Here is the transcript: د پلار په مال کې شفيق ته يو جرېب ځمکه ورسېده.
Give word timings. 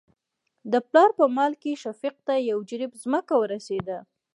د 0.71 0.73
پلار 0.89 1.09
په 1.19 1.25
مال 1.35 1.53
کې 1.61 1.81
شفيق 1.83 2.15
ته 2.27 2.33
يو 2.49 2.57
جرېب 2.69 2.91
ځمکه 3.03 3.33
ورسېده. 3.41 3.97